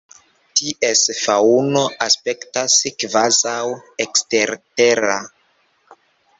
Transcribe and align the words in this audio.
Ties 0.61 1.03
faŭno 1.17 1.83
aspektas 2.07 2.79
kvazaŭ 3.05 3.61
ekstertera. 4.09 5.23